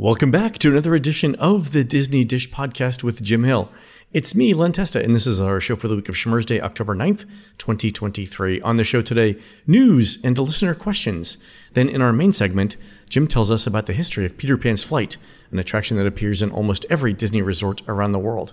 [0.00, 3.68] Welcome back to another edition of the Disney Dish Podcast with Jim Hill.
[4.12, 6.60] It's me, Len Testa, and this is our show for the week of Schmurz Day,
[6.60, 7.24] October 9th,
[7.58, 8.60] 2023.
[8.60, 11.36] On the show today, news and listener questions.
[11.72, 12.76] Then in our main segment,
[13.08, 15.16] Jim tells us about the history of Peter Pan's Flight,
[15.50, 18.52] an attraction that appears in almost every Disney resort around the world.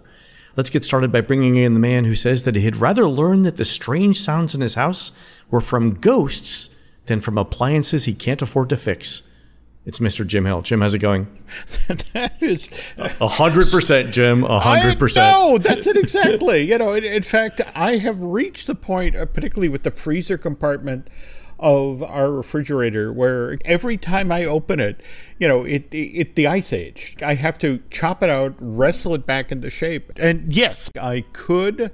[0.56, 3.58] Let's get started by bringing in the man who says that he'd rather learn that
[3.58, 5.12] the strange sounds in his house
[5.52, 6.72] were from ghosts
[7.06, 9.22] than from appliances he can't afford to fix.
[9.86, 10.26] It's Mr.
[10.26, 10.64] Jim Hill.
[10.64, 11.28] Jim, how's it going?
[12.14, 12.68] that is
[12.98, 14.44] A hundred percent, Jim.
[14.44, 15.32] A hundred percent.
[15.32, 16.64] No, that's it exactly.
[16.64, 20.40] you know, in, in fact, I have reached the point, uh, particularly with the freezer
[20.40, 21.08] compartment
[21.60, 25.02] of our refrigerator, where every time I open it,
[25.40, 27.16] you know, it, it, it the ice age.
[27.24, 30.12] I have to chop it out, wrestle it back into shape.
[30.18, 31.92] And yes, I could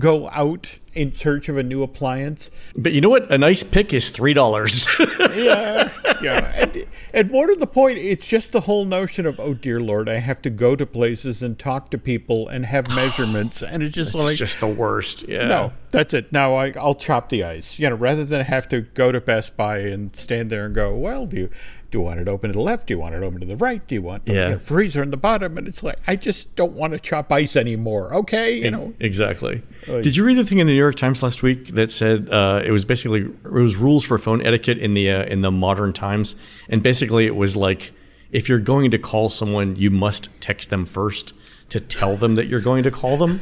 [0.00, 2.50] go out in search of a new appliance.
[2.74, 3.30] But you know what?
[3.30, 4.88] A nice pick is three dollars.
[5.34, 6.52] yeah, yeah.
[6.56, 10.08] And, and more to the point, it's just the whole notion of, oh dear lord,
[10.08, 13.94] I have to go to places and talk to people and have measurements, and it's
[13.94, 15.28] just it's like just the worst.
[15.28, 15.46] Yeah.
[15.46, 16.32] no, that's it.
[16.32, 17.78] Now I, I'll chop the ice.
[17.78, 20.96] You know, rather than have to go to Best Buy and stand there and go,
[20.96, 21.50] well, do you
[21.90, 22.86] do you want it open to the left?
[22.86, 23.84] Do you want it open to the right?
[23.86, 24.50] Do you want Yeah.
[24.50, 25.58] know, freezer in the bottom?
[25.58, 28.14] And it's like I just don't want to chop ice anymore.
[28.14, 28.94] Okay, you know.
[29.00, 29.62] Exactly.
[29.86, 32.62] Did you read the thing in the New York Times last week that said uh,
[32.64, 35.92] it was basically it was rules for phone etiquette in the uh, in the modern
[35.92, 36.36] times,
[36.68, 37.92] and basically it was like
[38.30, 41.34] if you're going to call someone, you must text them first
[41.70, 43.40] to tell them that you're going to call them.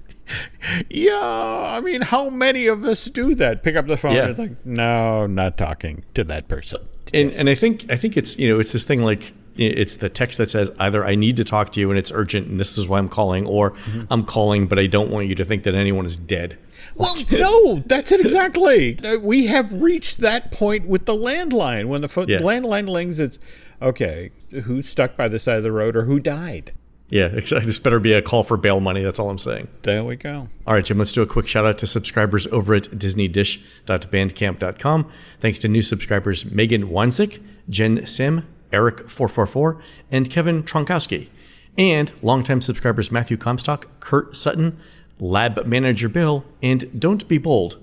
[0.91, 3.63] Yeah, I mean, how many of us do that?
[3.63, 4.29] Pick up the phone Yeah.
[4.29, 6.81] and like, no, not talking to that person.
[7.13, 10.09] and and I think I think it's you know it's this thing like it's the
[10.09, 12.79] text that says either I need to talk to you and it's urgent and this
[12.79, 13.75] is why I'm calling or
[14.11, 16.57] I'm calling but I don't want you to think that anyone is dead.
[16.95, 18.99] Well, no, that's it exactly.
[19.05, 21.87] Uh, We have reached that point with the landline.
[21.87, 22.39] When the pho- Yeah.
[22.39, 23.39] landline rings, it's
[23.83, 24.31] okay.
[24.65, 26.73] Who's stuck by the side of the road or who died?
[27.13, 27.67] Yeah, exactly.
[27.67, 29.03] This better be a call for bail money.
[29.03, 29.69] That's all I'm saying.
[29.83, 30.49] There we go.
[30.67, 35.13] All right, Jim, let's do a quick shout out to subscribers over at disneydish.bandcamp.com.
[35.39, 39.81] Thanks to new subscribers Megan Wansick, Jen Sim, Eric444,
[40.11, 41.29] and Kevin Tronkowski.
[41.77, 44.79] And longtime subscribers Matthew Comstock, Kurt Sutton,
[45.21, 47.79] Lab Manager Bill, and Don't Be Bold.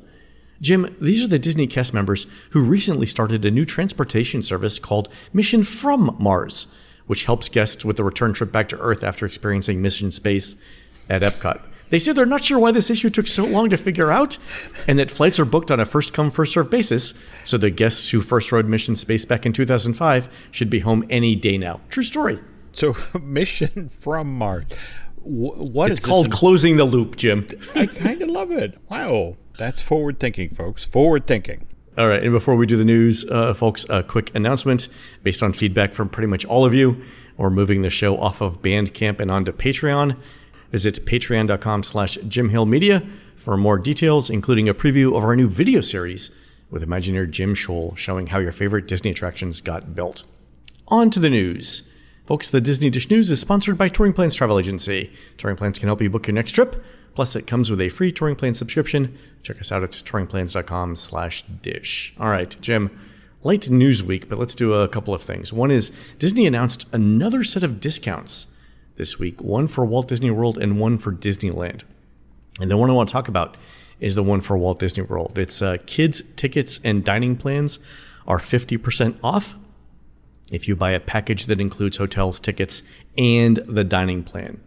[0.59, 5.07] Jim, these are the Disney cast members who recently started a new transportation service called
[5.31, 6.67] Mission from Mars,
[7.09, 10.55] which helps guests with the return trip back to Earth after experiencing mission space
[11.09, 11.59] at Epcot.
[11.89, 14.37] They say they're not sure why this issue took so long to figure out,
[14.87, 18.09] and that flights are booked on a first come, first served basis, so the guests
[18.11, 21.81] who first rode Mission Space back in 2005 should be home any day now.
[21.89, 22.39] True story.
[22.73, 24.65] So, mission from Mars.
[25.23, 26.31] Wh- What It's is called?
[26.31, 27.47] Closing the Loop, Jim.
[27.73, 28.77] I kind of love it.
[28.87, 30.85] Wow, that's forward thinking, folks.
[30.85, 31.65] Forward thinking.
[31.99, 34.87] All right, and before we do the news, uh, folks, a quick announcement
[35.21, 37.03] based on feedback from pretty much all of you.
[37.35, 40.15] We're moving the show off of Bandcamp and onto Patreon.
[40.71, 43.05] Visit patreon.com slash jimhillmedia
[43.35, 46.31] for more details, including a preview of our new video series
[46.71, 50.23] with Imagineer Jim Shull showing how your favorite Disney attractions got built.
[50.87, 51.83] On to the news.
[52.25, 55.11] Folks, the Disney Dish News is sponsored by Touring Plans Travel Agency.
[55.37, 56.81] Touring Plans can help you book your next trip.
[57.15, 59.17] Plus, it comes with a free Touring Plan subscription.
[59.43, 62.13] Check us out at touringplans.com slash dish.
[62.19, 62.97] All right, Jim,
[63.43, 65.51] late news week, but let's do a couple of things.
[65.53, 68.47] One is Disney announced another set of discounts
[68.97, 71.83] this week, one for Walt Disney World and one for Disneyland.
[72.59, 73.55] And the one I want to talk about
[73.99, 75.37] is the one for Walt Disney World.
[75.37, 77.79] It's uh, kids' tickets and dining plans
[78.27, 79.55] are 50% off
[80.51, 82.83] if you buy a package that includes hotels, tickets,
[83.17, 84.59] and the dining plan.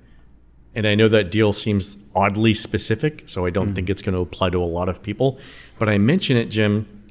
[0.75, 3.91] And I know that deal seems oddly specific, so I don't think mm.
[3.91, 5.39] it's going to apply to a lot of people.
[5.79, 7.05] But I mention it, Jim,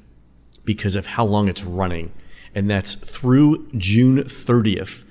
[0.64, 2.12] because of how long it's running.
[2.54, 5.04] And that's through June 30th,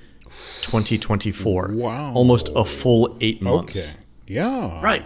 [0.60, 1.68] 2024.
[1.72, 2.12] Wow.
[2.14, 3.76] Almost a full eight months.
[3.76, 4.00] Okay.
[4.26, 4.80] Yeah.
[4.82, 5.04] Right.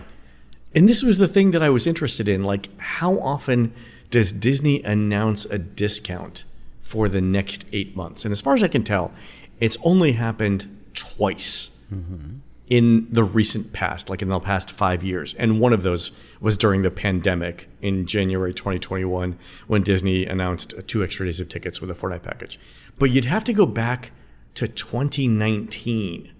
[0.74, 2.44] And this was the thing that I was interested in.
[2.44, 3.72] Like, how often
[4.10, 6.44] does Disney announce a discount
[6.80, 8.24] for the next eight months?
[8.24, 9.12] And as far as I can tell,
[9.58, 12.38] it's only happened twice mm-hmm.
[12.68, 15.34] In the recent past, like in the past five years.
[15.34, 16.10] And one of those
[16.40, 21.80] was during the pandemic in January 2021 when Disney announced two extra days of tickets
[21.80, 22.58] with a night package.
[22.98, 24.10] But you'd have to go back
[24.54, 26.32] to 2019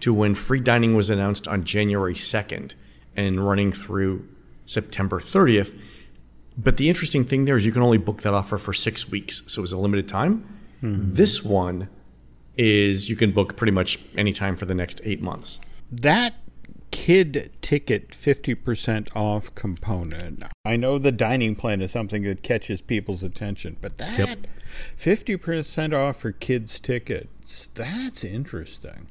[0.00, 2.74] to when free dining was announced on January 2nd
[3.16, 4.28] and running through
[4.66, 5.78] September 30th.
[6.58, 9.42] But the interesting thing there is you can only book that offer for six weeks.
[9.46, 10.46] So it was a limited time.
[10.82, 11.14] Mm-hmm.
[11.14, 11.88] This one
[12.56, 15.60] is you can book pretty much any time for the next eight months.
[15.90, 16.34] That
[16.90, 20.44] kid ticket 50% off component.
[20.64, 24.46] I know the dining plan is something that catches people's attention, but that yep.
[24.98, 29.08] 50% off for kids tickets, that's interesting.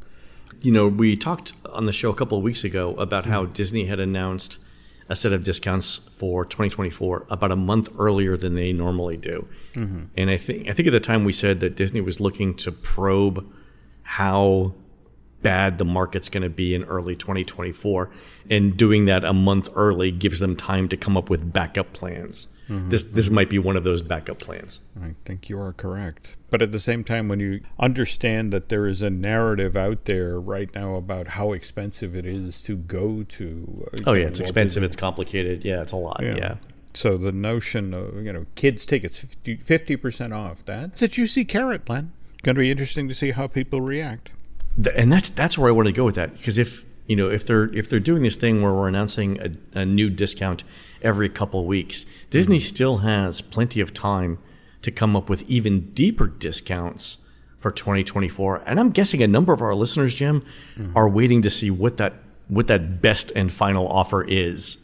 [0.61, 3.53] You know, we talked on the show a couple of weeks ago about how hmm.
[3.53, 4.59] Disney had announced
[5.07, 9.47] a set of discounts for 2024 about a month earlier than they normally do.
[9.73, 10.05] Mm-hmm.
[10.17, 12.71] And I think I think at the time we said that Disney was looking to
[12.71, 13.45] probe
[14.03, 14.73] how
[15.41, 18.09] bad the market's going to be in early 2024
[18.49, 22.47] and doing that a month early gives them time to come up with backup plans.
[22.69, 22.89] Mm-hmm.
[22.89, 24.79] This this might be one of those backup plans.
[25.01, 26.35] I think you are correct.
[26.49, 30.39] But at the same time, when you understand that there is a narrative out there
[30.39, 34.83] right now about how expensive it is to go to, uh, oh yeah, it's expensive,
[34.83, 35.63] it's complicated.
[35.63, 36.21] Yeah, it's a lot.
[36.23, 36.35] Yeah.
[36.35, 36.55] yeah.
[36.95, 39.25] So the notion of you know kids tickets
[39.61, 42.13] fifty percent off that's a juicy carrot, Len.
[42.41, 44.31] Going to be interesting to see how people react.
[44.95, 47.45] And that's that's where I want to go with that because if you know if
[47.45, 50.63] they're if they're doing this thing where we're announcing a, a new discount
[51.01, 52.05] every couple of weeks.
[52.29, 52.63] Disney mm-hmm.
[52.63, 54.39] still has plenty of time
[54.81, 57.17] to come up with even deeper discounts
[57.59, 58.63] for 2024.
[58.67, 60.45] And I'm guessing a number of our listeners, Jim,
[60.77, 60.95] mm-hmm.
[60.95, 62.13] are waiting to see what that
[62.47, 64.77] what that best and final offer is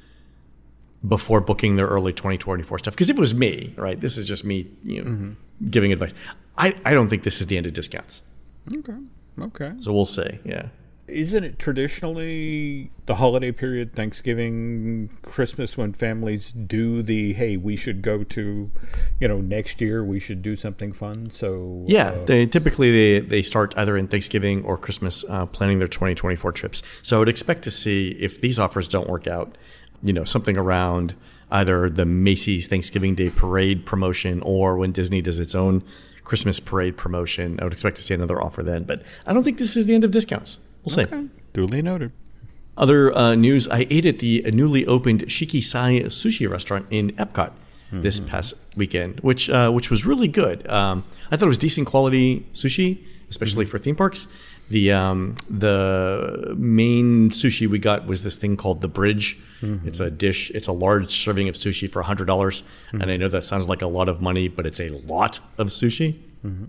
[1.07, 2.95] before booking their early 2024 stuff.
[2.95, 5.69] Because if it was me, right, this is just me, you know, mm-hmm.
[5.69, 6.11] giving advice.
[6.57, 8.23] I, I don't think this is the end of discounts.
[8.73, 8.97] Okay.
[9.39, 9.73] Okay.
[9.79, 10.39] So we'll see.
[10.43, 10.69] Yeah
[11.11, 18.01] isn't it traditionally the holiday period, Thanksgiving, Christmas, when families do the hey, we should
[18.01, 18.71] go to,
[19.19, 21.29] you know, next year we should do something fun.
[21.29, 25.79] So yeah, uh, they typically they they start either in Thanksgiving or Christmas uh, planning
[25.79, 26.81] their 2024 trips.
[27.01, 29.57] So I would expect to see if these offers don't work out,
[30.01, 31.15] you know, something around
[31.51, 35.83] either the Macy's Thanksgiving Day Parade promotion or when Disney does its own
[36.23, 37.59] Christmas parade promotion.
[37.59, 39.93] I would expect to see another offer then, but I don't think this is the
[39.93, 40.59] end of discounts.
[40.83, 41.09] We'll okay.
[41.09, 41.29] see.
[41.53, 42.11] Duly noted.
[42.77, 47.51] Other uh, news: I ate at the newly opened Shiki-Sai sushi restaurant in Epcot
[47.91, 48.01] mm-hmm.
[48.01, 50.67] this past weekend, which uh, which was really good.
[50.69, 53.71] Um, I thought it was decent quality sushi, especially mm-hmm.
[53.71, 54.27] for theme parks.
[54.69, 59.37] The um, the main sushi we got was this thing called the Bridge.
[59.61, 59.87] Mm-hmm.
[59.87, 60.49] It's a dish.
[60.51, 63.81] It's a large serving of sushi for hundred dollars, and I know that sounds like
[63.81, 66.19] a lot of money, but it's a lot of sushi.
[66.45, 66.65] Mm-hmm.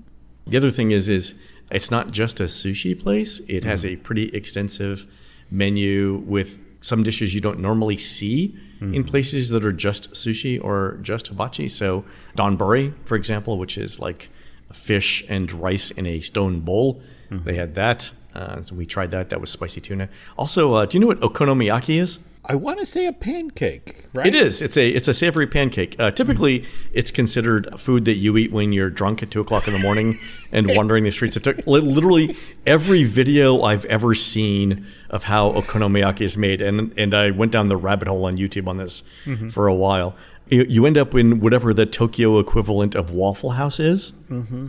[0.48, 1.34] The other thing is is
[1.70, 3.40] it's not just a sushi place.
[3.48, 5.06] It has a pretty extensive
[5.50, 8.94] menu with some dishes you don't normally see mm.
[8.94, 11.68] in places that are just sushi or just hibachi.
[11.68, 12.04] So
[12.36, 14.28] donburi, for example, which is like
[14.72, 17.02] fish and rice in a stone bowl.
[17.30, 17.44] Mm-hmm.
[17.44, 18.10] They had that.
[18.34, 19.30] Uh, so we tried that.
[19.30, 20.08] That was spicy tuna.
[20.38, 22.18] Also, uh, do you know what okonomiyaki is?
[22.44, 24.26] I want to say a pancake, right?
[24.26, 24.62] It is.
[24.62, 25.94] It's a it's a savory pancake.
[25.98, 29.74] Uh, typically, it's considered food that you eat when you're drunk at two o'clock in
[29.74, 30.18] the morning
[30.50, 31.62] and wandering the streets of Tokyo.
[31.66, 32.36] Literally,
[32.66, 37.68] every video I've ever seen of how okonomiyaki is made, and and I went down
[37.68, 39.50] the rabbit hole on YouTube on this mm-hmm.
[39.50, 40.16] for a while.
[40.48, 44.68] You, you, end up in whatever the Tokyo equivalent of Waffle House is, mm-hmm.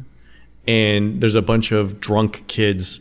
[0.68, 3.00] and there's a bunch of drunk kids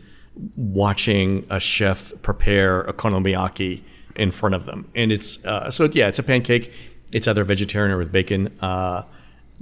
[0.57, 3.83] watching a chef prepare okonomiyaki
[4.17, 4.91] in front of them.
[4.95, 6.73] And it's uh, so yeah, it's a pancake.
[7.13, 8.57] It's either vegetarian or with bacon.
[8.61, 9.03] Uh,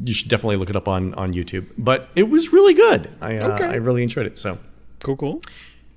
[0.02, 1.66] you should definitely look it up on on YouTube.
[1.76, 3.14] But it was really good.
[3.20, 3.66] I uh, okay.
[3.66, 4.38] I really enjoyed it.
[4.38, 4.58] So
[5.00, 5.42] cool, cool.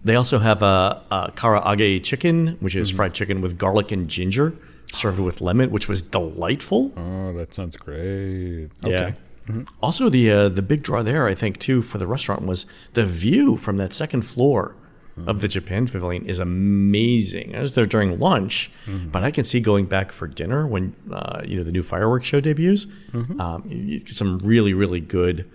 [0.03, 2.97] They also have a, a karaage chicken, which is mm-hmm.
[2.97, 4.53] fried chicken with garlic and ginger,
[4.91, 6.91] served with lemon, which was delightful.
[6.97, 8.69] Oh, that sounds great.
[8.83, 9.15] Okay.
[9.47, 9.63] Mm-hmm.
[9.81, 13.05] Also, the uh, the big draw there, I think, too, for the restaurant was the
[13.05, 14.75] view from that second floor
[15.17, 15.29] mm-hmm.
[15.29, 17.55] of the Japan Pavilion is amazing.
[17.55, 19.09] I was there during lunch, mm-hmm.
[19.09, 22.25] but I can see going back for dinner when uh, you know the new fireworks
[22.25, 22.85] show debuts.
[23.11, 23.39] Mm-hmm.
[23.39, 25.49] Um, you get some really really good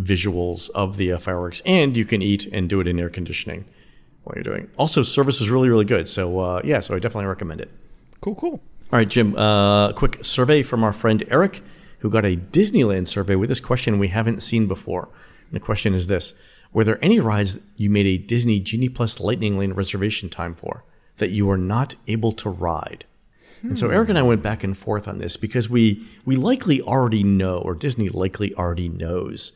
[0.00, 3.64] visuals of the uh, fireworks, and you can eat and do it in air conditioning
[4.24, 4.68] while you're doing.
[4.76, 6.08] Also, service was really really good.
[6.08, 7.70] So uh, yeah, so I definitely recommend it.
[8.20, 8.60] Cool, cool.
[8.92, 9.36] All right, Jim.
[9.36, 11.62] Uh, quick survey from our friend Eric,
[12.06, 15.08] who got a Disneyland survey with this question we haven't seen before.
[15.50, 16.34] And the question is this
[16.72, 20.84] were there any rides you made a Disney Genie Plus Lightning Lane reservation time for
[21.16, 23.06] that you were not able to ride?
[23.60, 23.70] Hmm.
[23.70, 26.80] And so Eric and I went back and forth on this because we we likely
[26.80, 29.50] already know, or Disney likely already knows,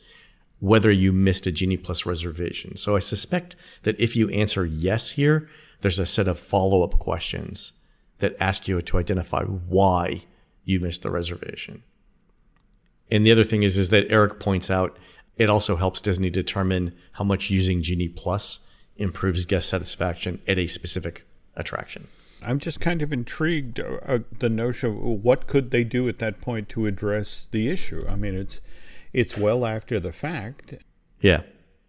[0.59, 2.77] whether you missed a Genie Plus reservation.
[2.77, 3.55] So I suspect
[3.85, 5.49] that if you answer yes here,
[5.83, 7.75] there's a set of follow up questions
[8.19, 10.25] that ask you to identify why
[10.65, 11.85] you missed the reservation.
[13.11, 14.99] And the other thing is, is that Eric points out
[15.37, 18.61] It also helps Disney determine how much using Genie Plus
[18.97, 21.25] improves guest satisfaction at a specific
[21.57, 22.09] attraction.
[22.43, 26.19] I'm just kind of intrigued uh, uh, the notion of what could they do at
[26.19, 28.05] that point to address the issue.
[28.09, 28.61] I mean, it's
[29.13, 30.75] it's well after the fact.
[31.21, 31.43] Yeah,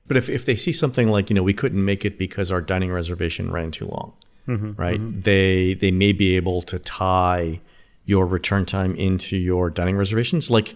[0.07, 2.61] but if if they see something like you know we couldn't make it because our
[2.61, 4.13] dining reservation ran too long,
[4.47, 4.99] mm-hmm, right?
[4.99, 5.21] Mm-hmm.
[5.21, 7.61] They they may be able to tie
[8.05, 10.49] your return time into your dining reservations.
[10.49, 10.75] Like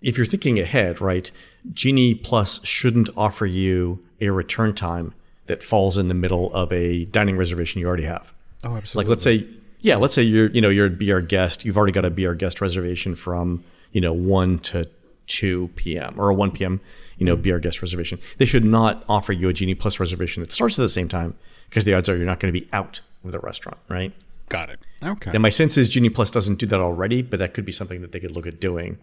[0.00, 1.30] if you're thinking ahead, right?
[1.72, 5.14] Genie Plus shouldn't offer you a return time
[5.46, 8.32] that falls in the middle of a dining reservation you already have.
[8.64, 9.04] Oh, absolutely.
[9.04, 9.46] Like let's say,
[9.80, 11.64] yeah, let's say you're you know you're a be our guest.
[11.64, 14.88] You've already got a be our guest reservation from you know one to
[15.26, 16.14] two p.m.
[16.18, 16.80] or a one p.m.
[17.18, 17.42] You know, mm.
[17.42, 18.20] be our guest reservation.
[18.38, 21.34] They should not offer you a Genie Plus reservation that starts at the same time
[21.68, 24.12] because the odds are you're not going to be out of the restaurant, right?
[24.48, 24.80] Got it.
[25.02, 25.32] Okay.
[25.32, 28.00] And my sense is Genie Plus doesn't do that already, but that could be something
[28.02, 28.98] that they could look at doing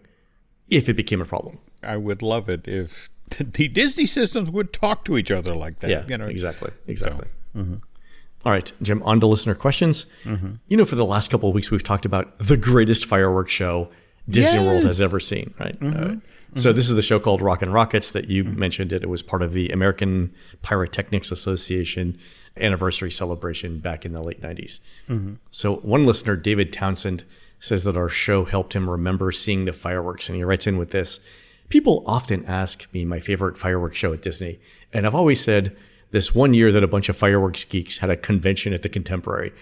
[0.68, 1.58] if it became a problem.
[1.82, 5.90] I would love it if the Disney systems would talk to each other like that.
[5.90, 7.28] Yeah, you know, exactly, exactly.
[7.54, 7.76] So, mm-hmm.
[8.44, 10.06] All right, Jim, on to listener questions.
[10.24, 10.52] Mm-hmm.
[10.68, 13.88] You know, for the last couple of weeks, we've talked about the greatest fireworks show
[14.28, 14.66] Disney yes.
[14.66, 15.78] World has ever seen, right?
[15.78, 15.96] Mm-hmm.
[15.96, 16.58] Uh, mm-hmm.
[16.58, 18.58] so this is the show called Rockin' Rockets that you mm-hmm.
[18.58, 18.92] mentioned.
[18.92, 19.02] It.
[19.02, 20.32] it was part of the American
[20.62, 22.18] Pyrotechnics Association
[22.58, 24.80] anniversary celebration back in the late 90s.
[25.08, 25.34] Mm-hmm.
[25.50, 27.24] So one listener, David Townsend,
[27.66, 30.90] says that our show helped him remember seeing the fireworks, and he writes in with
[30.90, 31.20] this.
[31.68, 34.60] People often ask me my favorite fireworks show at Disney,
[34.92, 35.76] and I've always said
[36.12, 39.52] this one year that a bunch of fireworks geeks had a convention at the Contemporary.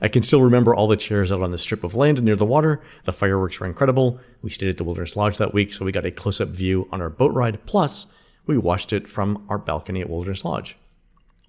[0.00, 2.46] I can still remember all the chairs out on the strip of land near the
[2.46, 2.80] water.
[3.04, 4.20] The fireworks were incredible.
[4.42, 6.88] We stayed at the Wilderness Lodge that week, so we got a close up view
[6.92, 7.66] on our boat ride.
[7.66, 8.06] Plus,
[8.46, 10.76] we watched it from our balcony at Wilderness Lodge.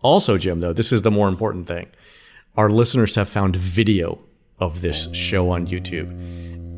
[0.01, 1.87] Also, Jim, though, this is the more important thing.
[2.57, 4.19] Our listeners have found video
[4.59, 6.09] of this show on YouTube.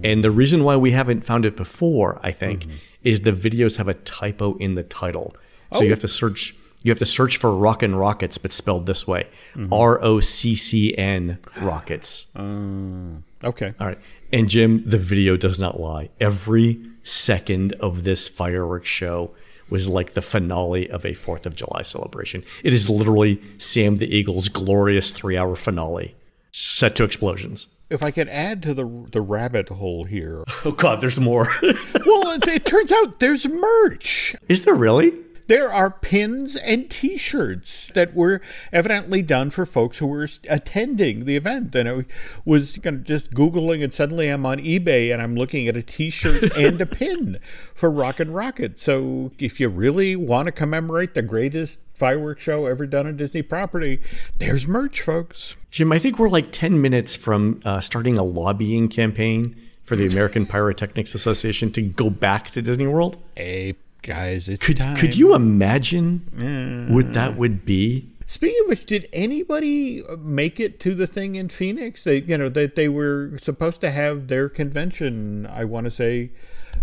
[0.03, 3.77] And the reason why we haven't found it before, I think, mm-hmm is the videos
[3.77, 5.35] have a typo in the title.
[5.73, 5.83] So oh.
[5.83, 9.27] you have to search you have to search for Rockin' Rockets, but spelled this way:
[9.53, 9.71] mm-hmm.
[9.71, 12.27] R O C C N Rockets.
[12.35, 13.73] Um, okay.
[13.79, 14.00] All right.
[14.33, 16.09] And Jim, the video does not lie.
[16.19, 19.31] Every second of this fireworks show
[19.69, 22.43] was like the finale of a Fourth of July celebration.
[22.63, 26.15] It is literally Sam the Eagle's glorious three-hour finale,
[26.51, 30.43] set to explosions if I could add to the the rabbit hole here.
[30.63, 31.51] Oh God, there's more.
[31.62, 34.36] well, it, it, turns out there's merch.
[34.48, 35.12] Is there really?
[35.48, 38.41] There are pins and T-shirts that were
[38.72, 41.75] evidently done for folks who were attending the event.
[41.75, 42.05] And I
[42.46, 45.81] was kind of just googling, and suddenly I'm on eBay and I'm looking at a
[45.81, 47.39] T-shirt and a pin
[47.74, 48.77] for Rockin' Rocket.
[48.77, 53.43] So if you really want to commemorate the greatest fireworks show ever done on Disney
[53.43, 54.01] property.
[54.39, 55.55] There's merch, folks.
[55.70, 60.08] Jim, I think we're like 10 minutes from uh, starting a lobbying campaign for the
[60.08, 63.22] American Pyrotechnics Association to go back to Disney World.
[63.36, 64.98] Hey, guys, it's could, time.
[64.98, 68.10] Could you imagine uh, what that would be?
[68.25, 72.03] Speaking of which, did anybody make it to the thing in Phoenix?
[72.03, 75.46] They, you know, that they, they were supposed to have their convention.
[75.46, 76.31] I want to say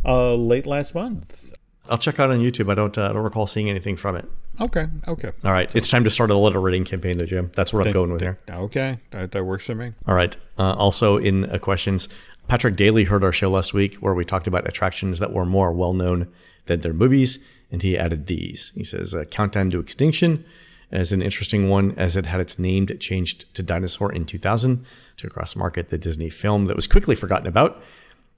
[0.04, 1.57] uh, late last month.
[1.90, 2.70] I'll check out on YouTube.
[2.70, 4.24] I don't, uh, I don't recall seeing anything from it.
[4.60, 4.86] Okay.
[5.06, 5.32] Okay.
[5.44, 5.74] All right.
[5.74, 7.50] It's time to start a letter writing campaign, though, Jim.
[7.54, 8.38] That's what I'm going with here.
[8.48, 8.98] Okay.
[9.10, 9.92] That, that works for me.
[10.06, 10.36] All right.
[10.58, 12.08] Uh, also, in uh, questions,
[12.48, 15.72] Patrick Daly heard our show last week where we talked about attractions that were more
[15.72, 16.28] well known
[16.66, 17.38] than their movies,
[17.70, 18.72] and he added these.
[18.74, 20.44] He says, uh, Countdown to Extinction
[20.90, 24.84] is an interesting one, as it had its name changed to Dinosaur in 2000
[25.18, 27.82] to cross market the Disney film that was quickly forgotten about.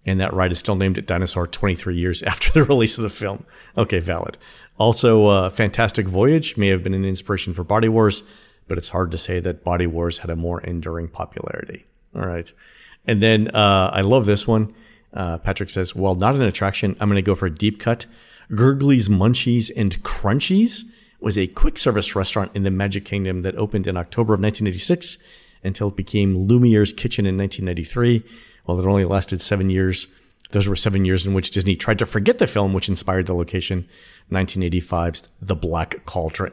[0.07, 3.11] And that ride is still named at Dinosaur 23 years after the release of the
[3.11, 3.45] film.
[3.77, 4.39] Okay, valid.
[4.79, 8.23] Also, uh, Fantastic Voyage may have been an inspiration for Body Wars,
[8.67, 11.85] but it's hard to say that Body Wars had a more enduring popularity.
[12.15, 12.51] All right.
[13.07, 14.75] And then uh, I love this one.
[15.13, 16.97] Uh, Patrick says, Well, not an attraction.
[17.01, 18.07] I'm going to go for a deep cut.
[18.51, 20.85] Gurgi's Munchies and Crunchies
[21.21, 25.19] was a quick service restaurant in the Magic Kingdom that opened in October of 1986
[25.63, 28.25] until it became Lumiere's Kitchen in 1993.
[28.71, 30.07] While it only lasted seven years,
[30.53, 33.35] those were seven years in which Disney tried to forget the film which inspired the
[33.35, 33.89] location
[34.31, 36.53] 1985's The Black Cauldron.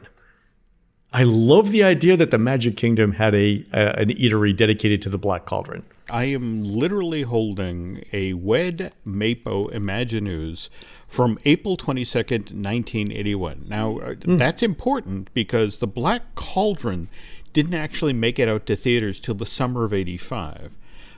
[1.12, 5.08] I love the idea that the Magic Kingdom had a, a, an eatery dedicated to
[5.08, 5.84] the Black Cauldron.
[6.10, 10.70] I am literally holding a Wed Mapo Imaginews
[11.06, 13.66] from April 22nd, 1981.
[13.68, 14.38] Now, mm.
[14.38, 17.10] that's important because the Black Cauldron
[17.52, 20.74] didn't actually make it out to theaters till the summer of 85.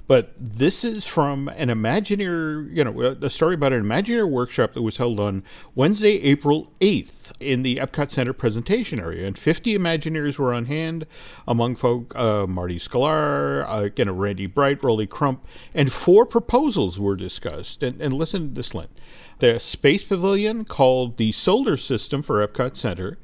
[0.07, 4.83] But this is from an Imagineer, you know, a story about an Imagineer workshop that
[4.83, 9.26] was held on Wednesday, April 8th in the Epcot Center presentation area.
[9.26, 11.07] And 50 Imagineers were on hand,
[11.47, 17.16] among folk uh, Marty Sklar, uh, know, Randy Bright, Rolly Crump, and four proposals were
[17.16, 17.83] discussed.
[17.83, 18.88] And, and listen to this, Len.
[19.38, 23.19] The Space Pavilion called the Solar System for Epcot Center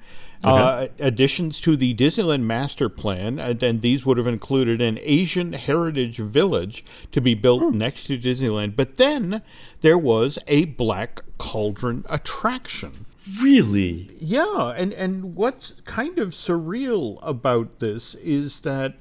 [0.44, 5.52] uh, additions to the Disneyland Master Plan, and, and, these would have included an Asian
[5.52, 7.78] Heritage Village to be built hmm.
[7.78, 8.76] next to Disneyland.
[8.76, 9.42] But then
[9.80, 13.06] there was a Black Cauldron attraction.
[13.42, 14.08] Really?
[14.20, 18.94] Yeah, and and what's kind of surreal about this is that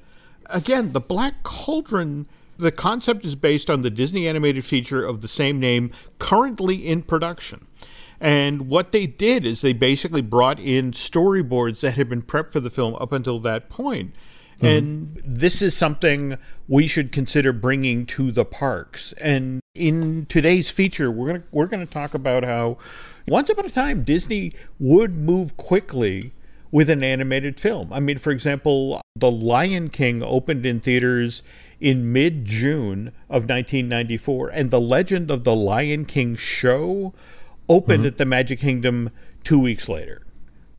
[0.46, 2.26] again, the Black Cauldron
[2.58, 7.02] the concept is based on the Disney animated feature of the same name currently in
[7.02, 7.66] production.
[8.20, 12.60] And what they did is they basically brought in storyboards that had been prepped for
[12.60, 14.14] the film up until that point.
[14.56, 14.66] Mm-hmm.
[14.66, 19.12] And this is something we should consider bringing to the parks.
[19.14, 22.78] And in today's feature, we're gonna we're gonna talk about how
[23.28, 26.32] once upon a time Disney would move quickly
[26.70, 27.92] with an animated film.
[27.92, 31.42] I mean, for example, The Lion King opened in theaters
[31.80, 37.12] in mid June of 1994, and The Legend of the Lion King show
[37.68, 38.08] opened mm-hmm.
[38.08, 39.10] at the Magic Kingdom
[39.44, 40.26] two weeks later.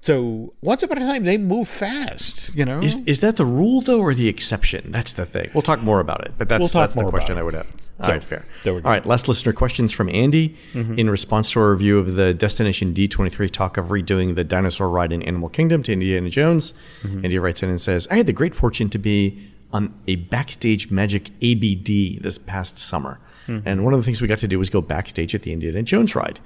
[0.01, 2.55] So once upon a time, they move fast.
[2.55, 4.91] You know, is is that the rule though, or the exception?
[4.91, 5.49] That's the thing.
[5.53, 7.67] We'll talk more about it, but that's we'll that's the question I would have.
[7.99, 8.45] All so, right, fair.
[8.67, 10.99] All right, last listener questions from Andy mm-hmm.
[10.99, 15.11] in response to our review of the Destination D23 talk of redoing the dinosaur ride
[15.11, 16.73] in Animal Kingdom to Indiana Jones.
[17.01, 17.25] Mm-hmm.
[17.25, 20.91] Andy writes in and says, "I had the great fortune to be on a backstage
[20.91, 23.67] Magic ABD this past summer, mm-hmm.
[23.67, 25.81] and one of the things we got to do was go backstage at the Indiana
[25.81, 26.39] Jones ride."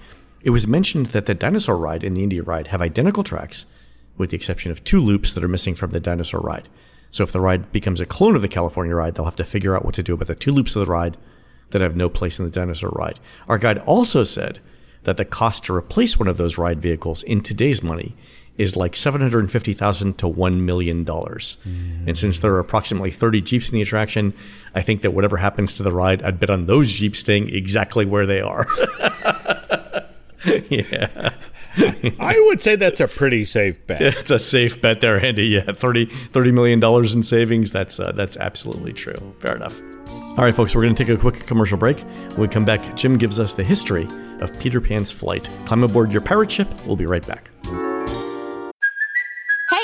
[0.43, 3.65] It was mentioned that the dinosaur ride and the Indy ride have identical tracks,
[4.17, 6.67] with the exception of two loops that are missing from the dinosaur ride.
[7.11, 9.75] So if the ride becomes a clone of the California ride, they'll have to figure
[9.75, 11.17] out what to do about the two loops of the ride
[11.71, 13.19] that have no place in the dinosaur ride.
[13.47, 14.59] Our guide also said
[15.03, 18.15] that the cost to replace one of those ride vehicles in today's money
[18.57, 21.05] is like 750,000 to $1 million.
[21.05, 22.07] Mm.
[22.07, 24.33] And since there are approximately 30 Jeeps in the attraction,
[24.75, 28.05] I think that whatever happens to the ride, I'd bet on those Jeeps staying exactly
[28.05, 28.67] where they are.
[30.69, 31.33] yeah.
[32.19, 34.01] I would say that's a pretty safe bet.
[34.21, 35.45] It's a safe bet there, Andy.
[35.45, 37.71] Yeah, 30, $30 million in savings.
[37.71, 39.35] That's, uh, that's absolutely true.
[39.39, 39.79] Fair enough.
[40.09, 41.99] All right, folks, we're going to take a quick commercial break.
[41.99, 44.07] When we come back, Jim gives us the history
[44.39, 45.49] of Peter Pan's flight.
[45.65, 46.67] Climb aboard your pirate ship.
[46.85, 47.50] We'll be right back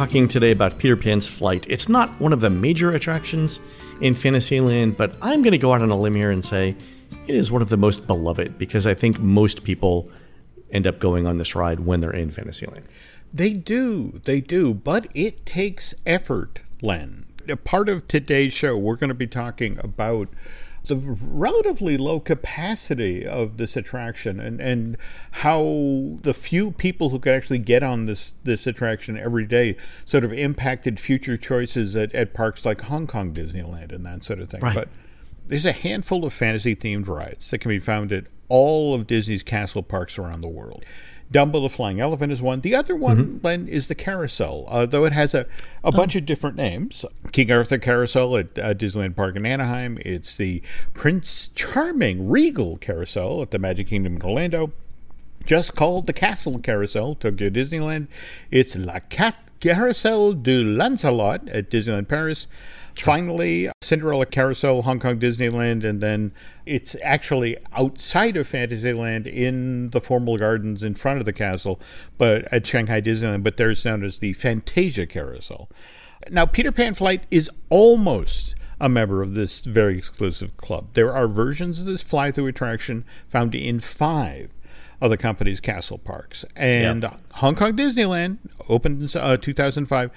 [0.00, 1.66] Talking today about Peter Pan's flight.
[1.68, 3.60] It's not one of the major attractions
[4.00, 6.74] in Fantasyland, but I'm going to go out on a limb here and say
[7.26, 10.10] it is one of the most beloved because I think most people
[10.70, 12.86] end up going on this ride when they're in Fantasyland.
[13.30, 17.26] They do, they do, but it takes effort, Len.
[17.46, 20.30] A part of today's show, we're going to be talking about
[20.86, 24.96] the relatively low capacity of this attraction and, and
[25.30, 30.24] how the few people who could actually get on this, this attraction every day sort
[30.24, 34.48] of impacted future choices at, at parks like Hong Kong Disneyland and that sort of
[34.48, 34.60] thing.
[34.60, 34.74] Right.
[34.74, 34.88] But
[35.46, 39.42] there's a handful of fantasy themed rides that can be found at all of Disney's
[39.42, 40.84] castle parks around the world.
[41.32, 42.60] Dumbo the Flying Elephant is one.
[42.60, 43.68] The other one, mm-hmm.
[43.68, 45.46] is the Carousel, uh, though it has a, a
[45.84, 45.90] oh.
[45.92, 47.04] bunch of different names.
[47.30, 49.98] King Arthur Carousel at uh, Disneyland Park in Anaheim.
[50.04, 50.62] It's the
[50.92, 54.72] Prince Charming Regal Carousel at the Magic Kingdom in Orlando.
[55.46, 58.08] Just called the Castle Carousel, Tokyo Disneyland.
[58.50, 62.46] It's La Cat Carousel du Lancelot at Disneyland Paris.
[63.02, 66.32] Finally, Cinderella Carousel, Hong Kong Disneyland, and then
[66.66, 71.80] it's actually outside of Fantasyland in the formal gardens in front of the castle,
[72.18, 75.68] but at Shanghai Disneyland, but there's known as the Fantasia Carousel.
[76.30, 80.88] Now, Peter Pan Flight is almost a member of this very exclusive club.
[80.94, 84.52] There are versions of this fly through attraction found in five
[85.00, 86.44] of the company's castle parks.
[86.56, 90.10] And Hong Kong Disneyland, opened in uh, 2005,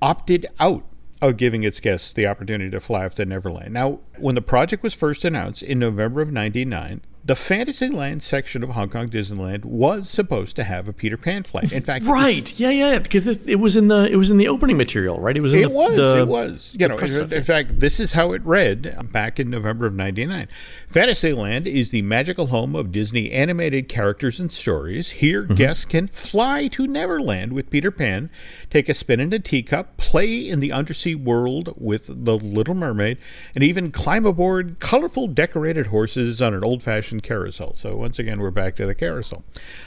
[0.00, 0.84] opted out
[1.22, 3.72] of giving its guests the opportunity to fly off to Neverland.
[3.72, 8.70] Now, when the project was first announced in November of 99, the Fantasyland section of
[8.70, 11.72] Hong Kong Disneyland was supposed to have a Peter Pan flight.
[11.72, 14.48] In fact, right, yeah, yeah, because this, it was in the it was in the
[14.48, 15.36] opening material, right?
[15.36, 15.54] It was.
[15.54, 15.96] In it the, was.
[15.96, 16.76] the- it was.
[16.78, 20.48] You know, in, in fact, this is how it read back in November of '99.
[20.88, 25.10] Fantasyland is the magical home of Disney animated characters and stories.
[25.10, 25.54] Here, Mm-hmm.
[25.54, 28.30] guests can fly to Neverland with Peter Pan,
[28.70, 33.18] take a spin in a teacup, play in the undersea world with the Little Mermaid,
[33.54, 37.74] and even climb aboard colorful decorated horses on an old-fashioned carousel.
[37.76, 39.44] So once again, we're back to the carousel.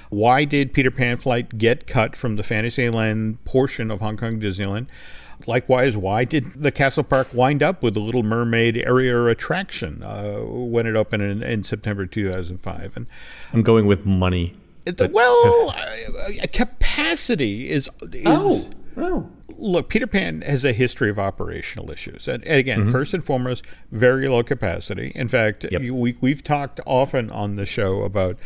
[0.09, 4.88] Why did Peter Pan flight get cut from the Fantasyland portion of Hong Kong Disneyland?
[5.47, 10.38] Likewise, why did the Castle Park wind up with the Little Mermaid area attraction uh,
[10.39, 12.95] when it opened in, in September 2005?
[12.95, 13.05] And
[13.51, 14.55] I'm going with money.
[14.85, 18.69] it- well, uh, capacity is, is oh,
[19.58, 22.27] look, Peter Pan has a history of operational issues.
[22.27, 22.81] And, and Mm-hmm.
[22.81, 25.12] again, first and foremost, very low capacity.
[25.15, 25.81] In fact, Yep.
[25.81, 28.38] we, we've talked often on the show about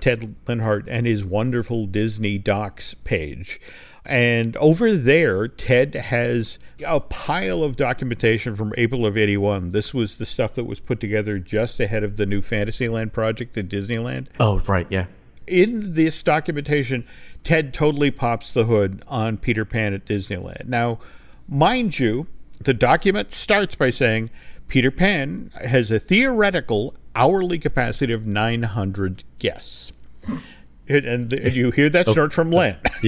[0.00, 3.60] Ted Linhart and his wonderful Disney Docs page.
[4.04, 9.70] And over there, Ted has a pile of documentation from April of 81.
[9.70, 13.56] This was the stuff that was put together just ahead of the new Fantasyland project
[13.58, 15.06] at Disneyland oh, right, yeah.
[15.48, 17.04] in this documentation,
[17.46, 20.66] Ted totally pops the hood on Peter Pan at Disneyland.
[20.66, 20.98] Now,
[21.48, 22.26] mind you,
[22.60, 24.30] the document starts by saying
[24.66, 29.92] Peter Pan has a theoretical hourly capacity of 900 guests.
[30.88, 32.14] It- and you hear that oh.
[32.14, 32.78] snort from Len.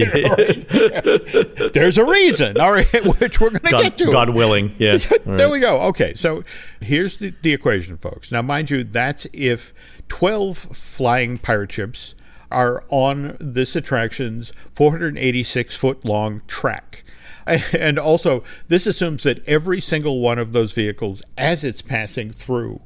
[1.72, 2.87] There's a reason, all right,
[3.18, 4.12] which we're going to get to.
[4.12, 4.98] God willing, yeah.
[4.98, 5.51] There right.
[5.51, 5.81] we go.
[5.81, 6.44] Okay, so
[6.81, 8.31] here's the, the equation, folks.
[8.31, 9.74] Now, mind you, that's if
[10.09, 12.14] 12 flying pirate ships
[12.51, 17.05] are on this attraction's 486 foot long track.
[17.73, 22.83] And also, this assumes that every single one of those vehicles, as it's passing through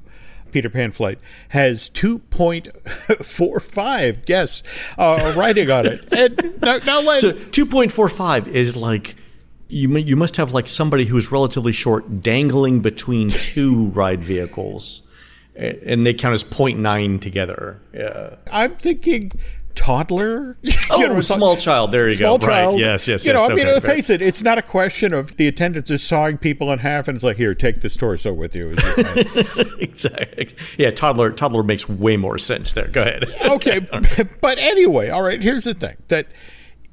[0.53, 4.63] Peter Pan flight, has 2.45 guests
[4.99, 6.05] uh, riding on it.
[6.13, 9.17] And now, now let, So 2.45 is like
[9.73, 15.03] you you must have like somebody who's relatively short dangling between two ride vehicles,
[15.57, 17.81] and they count as 0.9 together.
[17.95, 18.37] Yeah.
[18.51, 19.33] I'm thinking
[19.75, 20.57] toddler.
[20.63, 21.91] You Oh, know, it's like- small child.
[21.93, 22.47] There you small go.
[22.47, 22.75] child.
[22.75, 22.81] Right.
[22.81, 23.09] Yes.
[23.09, 23.25] Yes.
[23.25, 23.49] You yes.
[23.49, 26.37] know, I mean, uh, face it, it's not a question of the attendants are sawing
[26.37, 28.75] people in half and it's like, here, take this torso with you.
[29.81, 30.49] Exactly.
[30.79, 30.91] Yeah.
[30.91, 31.31] Toddler.
[31.33, 32.89] Toddler makes way more sense there.
[32.89, 33.25] Go ahead.
[33.43, 33.79] okay,
[34.41, 35.41] but anyway, all right.
[35.43, 36.27] Here's the thing that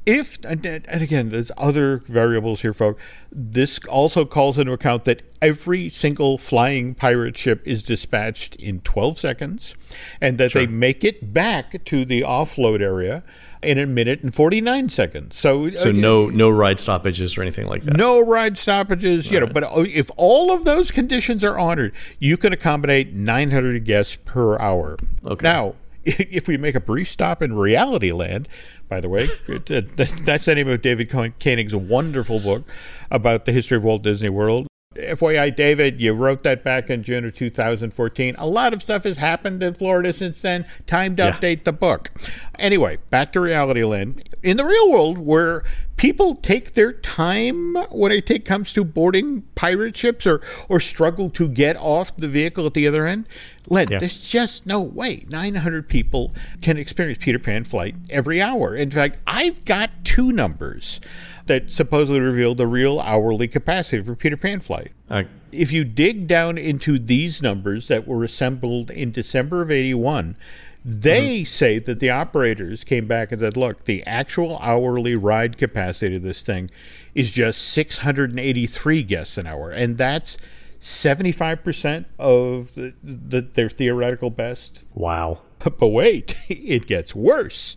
[0.09, 3.01] if and, again, there's other variables here, folks.
[3.31, 9.19] This also calls into account that every single flying pirate ship is dispatched in 12
[9.19, 9.75] seconds,
[10.19, 13.23] and that they make it back to the offload area
[13.61, 15.35] in a minute and 49 seconds.
[15.37, 17.97] So, So uh, no no ride stoppages or anything like that.
[17.97, 19.47] no ride stoppages, you know.
[19.47, 24.57] But uh, if all of those conditions are honored, you can accommodate 900 guests per
[24.59, 24.97] hour.
[25.25, 25.43] Okay.
[25.43, 28.47] Now, if we make a brief stop in Reality Land,
[28.88, 29.81] by the way, it- uh,
[30.23, 32.63] that's the name of David Koen- Koenig's wonderful book
[33.12, 34.67] about the history of Walt Disney World.
[34.95, 38.35] FYI, David, you wrote that back in June of 2014.
[38.39, 40.65] A lot of stuff has happened in Florida since then.
[40.88, 41.31] Time to Yeah.
[41.31, 42.12] update the book.
[42.57, 44.27] Anyway, back to Reality Land.
[44.41, 45.63] In the real world, where
[45.99, 51.29] people take their time when it take, comes to boarding pirate ships or, or struggle
[51.29, 53.27] to get off the vehicle at the other end,
[53.67, 53.99] Len, Yeah.
[53.99, 56.31] there's just no way 900 people
[56.62, 58.73] can experience Peter Pan flight every hour.
[58.75, 61.01] In fact, I've got two numbers
[61.47, 64.91] that supposedly reveal the real hourly capacity for Peter Pan flight.
[65.09, 70.38] Uh, If you dig down into these numbers that were assembled in December of 81,
[70.83, 71.45] they mm-hmm.
[71.45, 76.23] say that the operators came back and said, look, the actual hourly ride capacity of
[76.23, 76.71] this thing
[77.13, 79.71] is just 683 guests an hour.
[79.71, 80.37] And that's
[80.79, 84.83] 75% of the, the, their theoretical best.
[84.93, 85.39] wow.
[85.77, 87.75] But wait, it gets worse.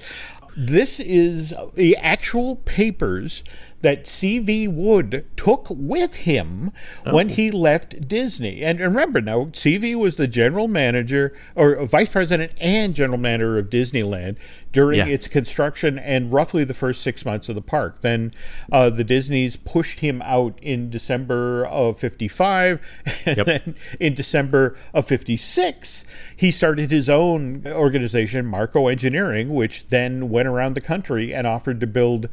[0.57, 3.43] This is the actual papers
[3.83, 4.69] that C.V.
[4.69, 6.73] Wood took with him
[7.11, 8.63] when he left Disney.
[8.63, 9.95] And remember now, C.V.
[9.97, 14.37] was the general manager or vice president and general manager of Disneyland
[14.73, 15.07] during Yeah.
[15.07, 18.01] its construction and roughly the first six months of the park.
[18.01, 18.33] Then
[18.71, 22.81] uh, the Disneys pushed him out in December of 55.
[23.27, 23.47] And Yep.
[23.47, 26.05] then in December of 56,
[26.37, 31.81] he started his own organization, Marco Engineering, which then went around the country and offered
[31.81, 32.29] to build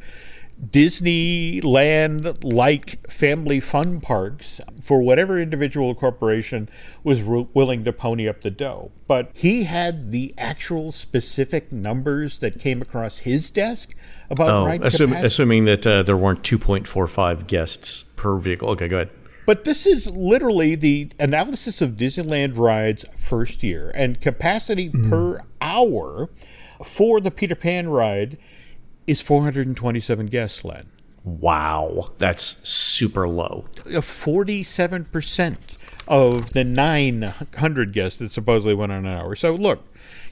[0.60, 6.68] Disneyland like family fun parks for whatever individual corporation
[7.02, 8.90] was ru- willing to pony up the dough.
[9.06, 13.94] But he had the actual specific numbers that came across his desk
[14.28, 15.26] about Oh, ride assume, capacity.
[15.26, 18.68] assuming that uh, there weren't 2.45 guests per vehicle.
[18.70, 19.10] Okay, go ahead.
[19.46, 26.28] But this is literally the analysis of Disneyland rides first year and capacity per hour
[26.84, 28.38] for the Peter Pan ride
[29.06, 30.86] is 427 guests, Len.
[31.24, 33.66] Wow, that's super low.
[33.84, 35.56] Uh, 47%
[36.08, 39.34] of the 900 guests that supposedly went on an hour.
[39.34, 39.84] So look,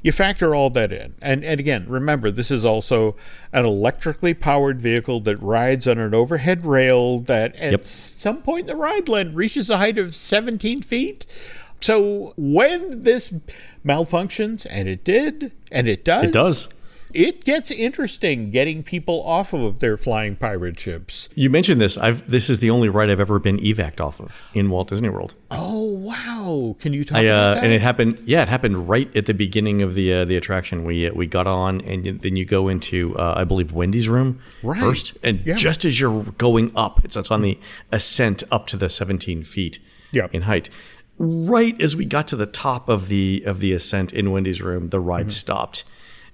[0.03, 1.15] you factor all that in.
[1.21, 3.17] And, and again, remember, this is also
[3.53, 7.85] an electrically powered vehicle that rides on an overhead rail that at Yep.
[7.85, 11.27] some point in the ride length reaches a height of 17 feet.
[11.81, 13.33] So when this
[13.85, 16.69] malfunctions, and it did, and it does, It does.
[17.15, 21.29] It gets interesting getting people off of their flying pirate ships.
[21.35, 21.97] You mentioned this.
[21.99, 25.09] I've this is the only ride I've ever been evac'd off of in Walt Disney
[25.09, 25.35] World.
[25.51, 26.77] Oh wow!
[26.81, 27.65] Can you talk I, about uh, that?
[27.65, 28.23] and it happened.
[28.27, 30.85] Yeah, it happened right at the beginning of the uh, the attraction.
[30.85, 34.41] We uh, we got on, and then you go into uh, I believe Wendy's room
[34.63, 34.81] Right.
[34.81, 35.55] first, and Yeah.
[35.57, 37.59] just as you're going up, it's, it's on the
[37.93, 39.79] ascent up to the 17 feet
[40.13, 40.29] Yeah.
[40.33, 40.69] in height.
[41.21, 44.91] Right as we got to the top of the of the ascent in Wendy's room,
[44.91, 45.31] the ride Mm-hmm.
[45.31, 45.85] stopped,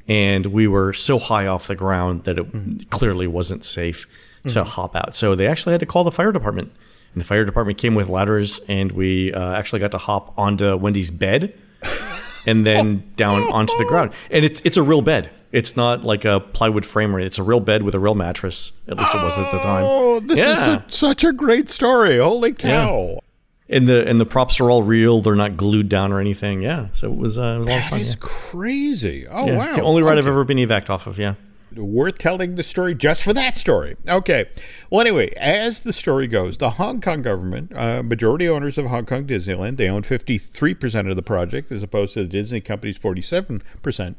[0.08, 2.88] and we were so high off the ground that it Mm-hmm.
[2.90, 4.06] clearly wasn't safe
[4.48, 5.14] to hop out.
[5.16, 6.70] So they actually had to call the fire department.
[7.14, 10.76] And the fire department came with ladders, and we uh, actually got to hop onto
[10.76, 11.54] Wendy's bed
[12.46, 14.12] and then down onto the ground.
[14.30, 15.30] And it's it's a real bed.
[15.52, 18.72] It's not like a plywood frame or it's a real bed with a real mattress.
[18.88, 19.84] At least it was at the time.
[19.86, 22.18] Oh, this is a, such a great story!
[22.18, 23.20] Holy cow!
[23.68, 25.22] And the and the props are all real.
[25.22, 26.62] They're not glued down or anything.
[26.62, 26.88] Yeah.
[26.92, 28.00] So it was, uh, it was a lot of fun.
[28.00, 28.16] is yeah.
[28.20, 29.26] crazy.
[29.26, 29.64] Oh Yeah, wow!
[29.66, 31.18] It's the only ride I've ever been evac'd off of.
[31.18, 31.34] Yeah.
[31.74, 33.96] worth telling the story just for that story.
[34.06, 34.44] Okay.
[34.90, 39.06] Well, anyway, as the story goes, the Hong Kong government, uh, majority owners of Hong
[39.06, 44.14] Kong Disneyland, they own 53% of the project as opposed to the Disney company's 47%.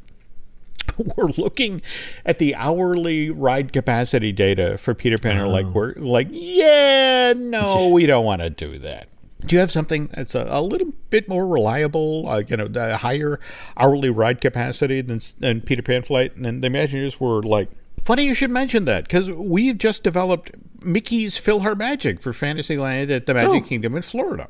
[1.18, 1.82] We're looking
[2.26, 5.42] at the hourly ride capacity data for Peter Pan.
[5.42, 9.08] and Like we're like, yeah, no, we don't want to do that.
[9.42, 12.98] Do you have something that's a, a little bit more reliable, uh, you know, the
[12.98, 13.40] higher
[13.78, 16.36] hourly ride capacity than, than Peter Pan Flight?
[16.36, 17.70] And the Imagineers were like,
[18.04, 23.34] funny you should mention that because we've just developed Mickey's PhilharMagic for Fantasyland at the
[23.34, 24.48] Magic Kingdom in Florida.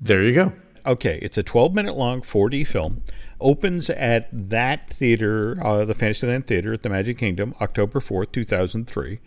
[0.00, 0.52] There you go.
[0.86, 3.02] Okay, it's a 12 minute long 4D film.
[3.40, 9.20] Opens at that theater, uh, the Fantasyland Theater at the Magic Kingdom, October 4th, 2003.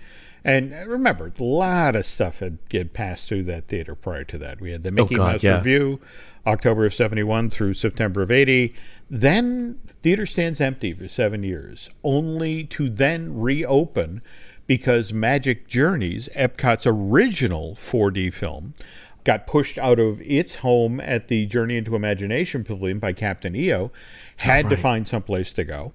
[0.44, 4.60] And remember, a lot of stuff had get passed through that theater prior to that.
[4.60, 5.58] We had the oh, Mickey Oh, God, Mouse yeah.
[5.58, 6.00] Revue,
[6.48, 8.74] October of 71 through September of 80.
[9.10, 14.22] Then theater stands empty for seven years, only to then reopen
[14.66, 18.74] because Magic Journeys, Epcot's original 4D film,
[19.24, 23.76] got pushed out of its home at the Journey into Imagination Pavilion by Captain EO,
[23.76, 23.92] oh,
[24.38, 25.94] had to find someplace to go.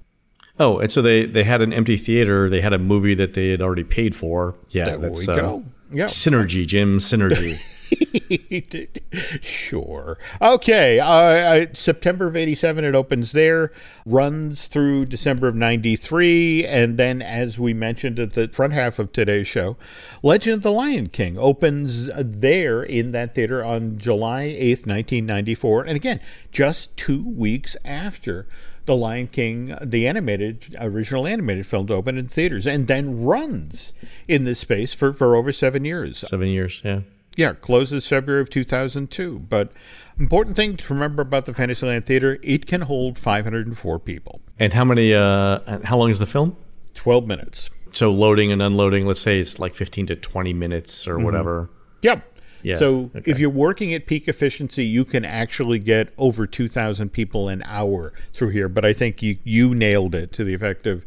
[0.58, 2.48] Oh, and so they they had an empty theater.
[2.48, 4.54] They had a movie that they had already paid for.
[4.70, 5.64] Yeah, There that's we uh, go.
[5.92, 6.06] Yeah.
[6.06, 6.98] synergy, Jim.
[6.98, 7.60] Synergy.
[9.42, 10.18] sure.
[10.42, 10.98] Okay.
[10.98, 13.72] Uh, uh, September of 87, it opens there,
[14.04, 16.66] runs through December of 93.
[16.66, 19.76] And then, as we mentioned at the front half of today's show,
[20.22, 25.84] Legend of the Lion King opens there in that theater on July 8th, 1994.
[25.84, 28.48] And again, just two weeks after.
[28.86, 33.92] The Lion King, the animated, original animated film, to open in theaters and then runs
[34.26, 36.18] in this space for, for over seven years.
[36.18, 36.82] Seven years.
[36.84, 37.00] Yeah.
[37.36, 39.40] Yeah, closes February of 2002.
[39.40, 39.70] But
[40.18, 44.40] important thing to remember about the Fantasyland Theater, it can hold 504 people.
[44.58, 45.12] And how many?
[45.12, 46.56] Uh, how long is the film?
[46.94, 47.68] 12 minutes.
[47.96, 49.06] So loading and unloading.
[49.06, 51.70] Let's say it's like fifteen to twenty minutes or whatever.
[52.02, 52.35] Yep.
[52.66, 53.30] Yeah, So okay.
[53.30, 58.12] if you're working at peak efficiency, you can actually get over 2,000 people an hour
[58.32, 58.68] through here.
[58.68, 61.06] But I think you, you nailed it to the effect of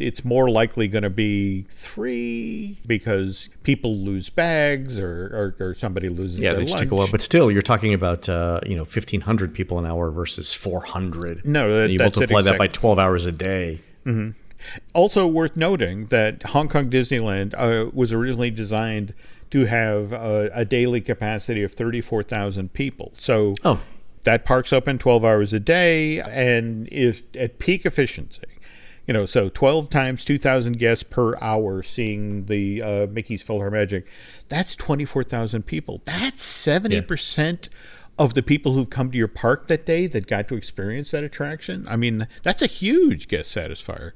[0.00, 6.08] it's more likely going to be three because people lose bags or, or, or somebody
[6.08, 7.06] loses Yeah, their they just take a lunch.
[7.08, 7.12] while.
[7.12, 10.82] But still, you're talking about uh, you know fifteen hundred people an hour versus four
[10.82, 11.44] hundred.
[11.44, 13.80] No, that- and you multiply that by twelve hours a day.
[14.94, 19.14] Also worth noting that Hong Kong Disneyland uh, was originally designed
[19.50, 23.12] to have uh, a daily capacity of 34,000 people.
[23.14, 23.80] So Oh.
[24.24, 28.42] that park's open 12 hours a day and is at peak efficiency.
[29.06, 34.04] You know, so 12 times 2,000 guests per hour seeing the uh, Mickey's Philharmagic.
[34.50, 36.02] That's 24,000 people.
[36.04, 37.70] That's 70%
[38.18, 41.24] of the people who've come to your park that day that got to experience that
[41.24, 41.86] attraction.
[41.88, 44.12] I mean, that's a huge guest satisfier.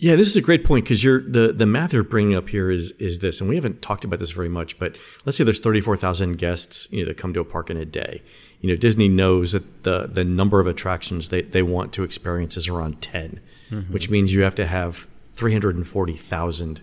[0.00, 2.70] Yeah, this is a great point because you're the the math you're bringing up here
[2.70, 4.78] is is this, and we haven't talked about this very much.
[4.78, 7.84] But let's say there's 34,000 guests you know, that come to a park in a
[7.84, 8.22] day.
[8.60, 12.56] You know, Disney knows that the the number of attractions they, they want to experience
[12.56, 13.92] is around 10, mm-hmm.
[13.92, 16.80] which means you have to have 340,000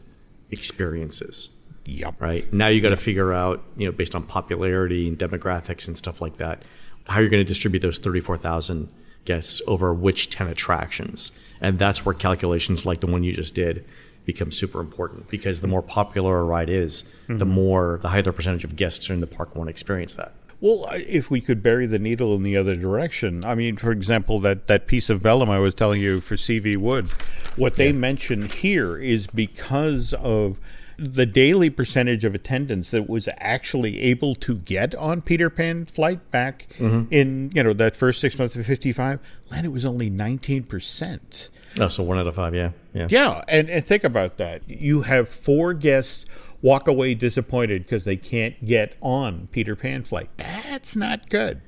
[0.51, 1.49] experiences.
[1.86, 2.21] Yep.
[2.21, 5.97] Right now, you got to figure out, you know, based on popularity and demographics and
[5.97, 6.63] stuff like that,
[7.08, 8.89] how you're going to distribute those 34,000
[9.23, 11.32] guests over which 10 attractions.
[11.62, 13.86] And that's where calculations like the one you just did
[14.26, 17.50] become super important because the more popular a ride is, the mm-hmm.
[17.50, 20.34] more, the higher the percentage of guests in the park want to experience that.
[20.62, 24.39] Well, if we could bury the needle in the other direction, I mean, for example,
[24.39, 27.10] that, that piece of vellum I was telling you for CV Wood,
[27.56, 30.60] what they mention here is because of
[30.98, 36.32] the daily percentage of attendance that was actually able to get on Peter Pan flight
[36.32, 36.68] back
[37.12, 39.20] in, you know, that first six months of 55,
[39.52, 41.50] Len, it was only 19%.
[41.80, 42.72] Oh, so one out of five, yeah.
[42.94, 43.08] Yeah.
[43.10, 44.62] Yeah, and, and think about that.
[44.68, 46.26] You have four guests
[46.62, 50.30] walk away disappointed because they can't get on Peter Pan flight.
[50.38, 51.62] That's not good.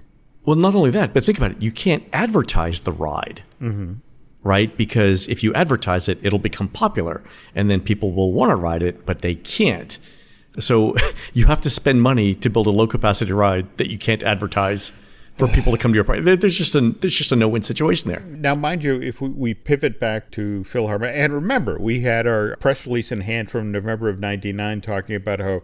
[0.46, 1.62] Well, not only that, but think about it.
[1.62, 3.96] You can't advertise the ride, mm-hmm.
[4.48, 4.76] Right?
[4.78, 7.22] Because if you advertise it, it'll become popular,
[7.54, 9.98] and then people will want to ride it, but they can't.
[10.58, 10.96] So
[11.34, 14.94] you have to spend money to build a low capacity ride that you can't advertise
[15.36, 16.22] for people to come to your.
[16.22, 18.22] There- There's just a there's just a no win situation there.
[18.22, 22.56] Now, mind you, if we, we pivot back to PhilharMagic, and remember, we had our
[22.56, 25.62] press release in hand from November of 99 talking about how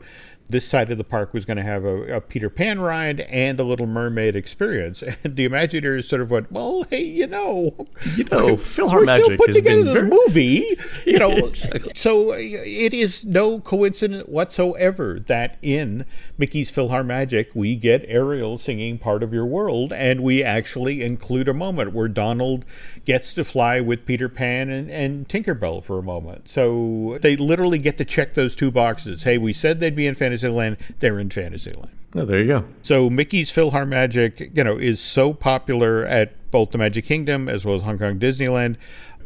[0.50, 3.60] this side of the park was going to have a, a Peter Pan ride and
[3.60, 5.04] a Little Mermaid experience.
[5.24, 9.06] And the Imagineers sort of went, well, hey, you know, You know, Phil we're still
[9.06, 11.32] Magic been together the very, movie, you know.
[11.32, 11.94] exactly.
[11.96, 16.06] So uh, it is no coincidence whatsoever that in
[16.38, 21.54] Mickey's PhilharMagic we get Ariel singing "Part of Your World," and we actually include a
[21.54, 22.66] moment where Donald
[23.06, 26.50] gets to fly with Peter Pan and, and Tinkerbell for a moment.
[26.50, 29.24] So they literally get to check those two boxes.
[29.24, 31.92] Hey, we said they'd be in Fantasyland; they're in Fantasyland.
[32.16, 32.66] Oh, there you go.
[32.82, 37.76] So Mickey's PhilharMagic, you know, is so popular at both the Magic Kingdom as well
[37.76, 38.76] as Hong Kong Disneyland.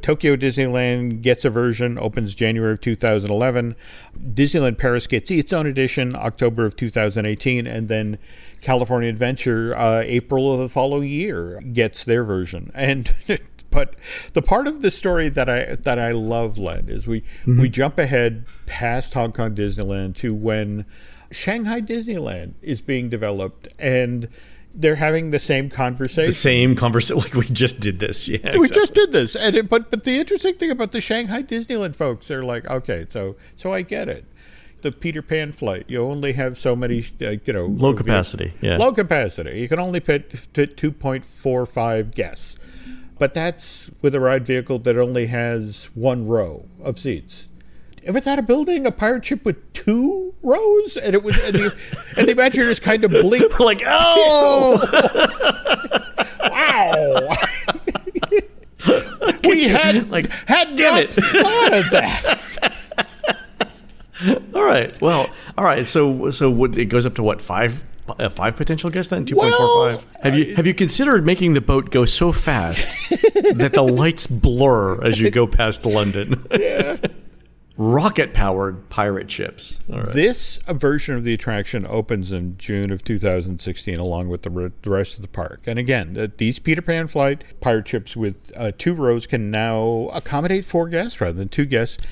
[0.01, 3.75] Tokyo Disneyland gets a version, opens January of 2011.
[4.33, 8.19] Disneyland Paris gets its own edition, October of 2018, and then
[8.61, 12.71] California Adventure, uh, April of the following year, gets their version.
[12.75, 13.13] And
[13.69, 13.95] but
[14.33, 17.97] the part of the story that I that I love, Len, is we we jump
[17.97, 20.85] ahead past Hong Kong Disneyland to when
[21.31, 24.29] Shanghai Disneyland is being developed and
[24.73, 26.29] they're having the same conversation.
[26.29, 27.17] The same conversation.
[27.27, 28.27] Like we just did this.
[28.29, 28.37] Yeah.
[28.43, 28.69] We exactly.
[28.69, 32.27] just did this, and it, but but the interesting thing about the Shanghai Disneyland folks,
[32.27, 34.25] they're like, okay, so so I get it.
[34.81, 38.53] The Peter Pan flight, you only have so many, uh, you know, low capacity.
[38.61, 38.77] Yeah.
[38.77, 39.59] low capacity.
[39.59, 42.57] You can only fit, fit 2.45 guests.
[43.19, 47.47] But that's with a ride vehicle that only has one row of seats.
[48.03, 51.55] If it's at a building, a pirate ship with two rows, and it was, and
[51.55, 51.75] the,
[52.15, 53.59] and the kind of blinked.
[53.59, 54.79] like oh.
[56.49, 57.29] Wow!
[59.43, 61.13] we had Like, had damn not it.
[61.13, 62.73] thought of that.
[64.53, 64.99] All right.
[65.01, 65.85] Well, all right.
[65.85, 69.35] So so what, it goes up to what five uh, five potential guests then two
[69.35, 70.03] point four Well.
[70.23, 75.03] Have you have you considered making the boat go so fast that the lights blur
[75.03, 76.45] as you go past London?
[76.51, 76.97] Yeah.
[77.79, 79.81] Rocket powered pirate ships.
[79.93, 80.07] All right.
[80.11, 84.89] This version of the attraction opens in June of 2016, along with the, re- the
[84.89, 85.61] rest of the park.
[85.67, 90.09] And again, th- these Peter Pan flight pirate ships with uh, two rows can now
[90.11, 92.03] accommodate four guests rather than two guests.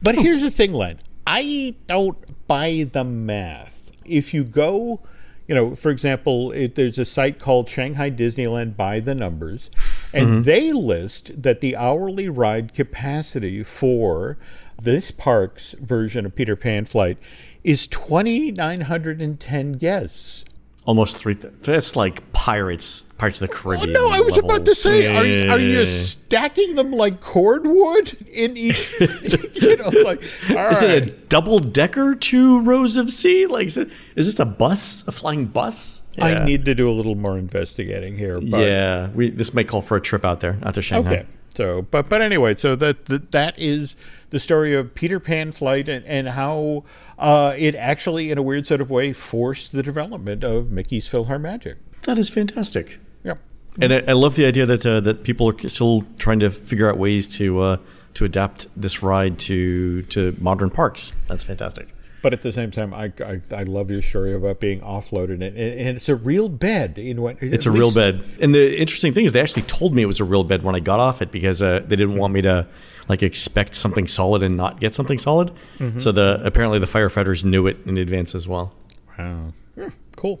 [0.00, 1.00] But here's the thing, Len.
[1.26, 3.92] I don't buy the math.
[4.06, 5.00] If you go,
[5.46, 9.70] you know, for example, it, there's a site called Shanghai Disneyland by the numbers,
[10.12, 10.42] and mm-hmm.
[10.42, 14.38] they list that the hourly ride capacity for
[14.80, 17.18] this park's version of Peter Pan flight
[17.62, 20.44] is 2,910 guests.
[20.86, 21.34] Almost three.
[21.34, 23.02] Th- that's like pirates.
[23.16, 23.92] Pirates of the Oh, Caribbean.
[23.94, 24.50] no, I was level.
[24.50, 28.92] about to say, are, you- are you stacking them like cordwood in each?
[29.00, 30.82] you know, like, Is right.
[30.82, 33.46] it a double decker, two rows of sea?
[33.46, 36.02] Like, is, it, is this a bus, a flying bus?
[36.20, 38.40] I need to do a little more investigating here.
[38.40, 41.12] But, Yeah, we this may call for a trip out there, out to Shanghai.
[41.12, 41.26] Okay.
[41.48, 43.96] So, but but anyway, so that that, that is
[44.30, 46.84] the story of Peter Pan flight and, and how
[47.18, 51.76] uh, it actually, in a weird sort of way, forced the development of Mickey's PhilharMagic.
[52.02, 52.98] That is fantastic.
[53.22, 53.34] Yeah,
[53.80, 56.88] And I, I love the idea that uh, that people are still trying to figure
[56.88, 57.76] out ways to uh,
[58.14, 61.12] to adapt this ride to to modern parks.
[61.28, 61.88] That's fantastic.
[62.22, 65.42] But at the same time, I, I, I love your story about being offloaded, and,
[65.42, 66.96] and it's a real bed.
[66.96, 68.24] In what It's a real bed.
[68.40, 70.74] And the interesting thing is, they actually told me it was a real bed when
[70.74, 72.66] I got off it because uh, they didn't want me to
[73.08, 75.52] like expect something solid and not get something solid.
[75.78, 75.98] Mm-hmm.
[75.98, 78.72] So the apparently the firefighters knew it in advance as well.
[79.18, 79.52] Wow.
[79.76, 80.40] Yeah, cool.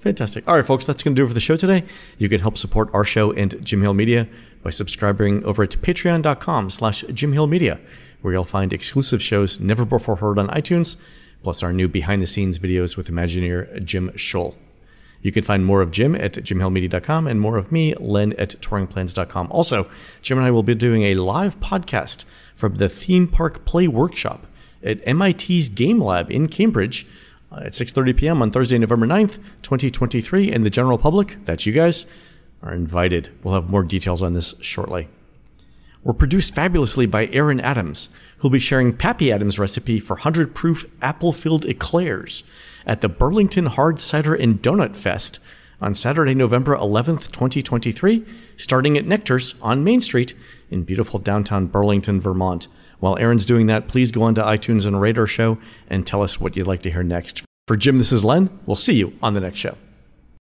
[0.00, 0.46] Fantastic.
[0.46, 1.84] All right, folks, that's going to do it for the show today.
[2.16, 4.28] You can help support our show and Jim Hill Media
[4.62, 7.80] by subscribing over at patreon.com slash Jim Hill Media,
[8.22, 10.96] where you'll find exclusive shows never before heard on iTunes,
[11.42, 14.54] plus our new behind the scenes videos with Imagineer Jim Shull.
[15.24, 19.48] You can find more of Jim at jimhillmedia.com and more of me, Len, at touringplans.com.
[19.50, 19.88] Also,
[20.20, 24.46] Jim and I will be doing a live podcast from the Theme Park Play Workshop
[24.82, 27.06] at MIT's Game Lab in Cambridge
[27.50, 28.42] uh, at 6.30 p.m.
[28.42, 30.52] on Thursday, November 9th, 2023.
[30.52, 32.04] And the general public, that's you guys,
[32.62, 33.30] are invited.
[33.42, 35.08] We'll have more details on this shortly.
[36.04, 40.84] We're produced fabulously by Aaron Adams, who'll be sharing Pappy Adams' recipe for 100 proof
[41.00, 42.44] apple filled eclairs
[42.86, 45.40] at the Burlington Hard Cider and Donut Fest
[45.80, 48.26] on Saturday, November 11th, 2023,
[48.58, 50.34] starting at Nectar's on Main Street
[50.70, 52.68] in beautiful downtown Burlington, Vermont.
[53.00, 55.56] While Aaron's doing that, please go onto iTunes and rate our show
[55.88, 57.42] and tell us what you'd like to hear next.
[57.66, 58.50] For Jim, this is Len.
[58.66, 59.78] We'll see you on the next show.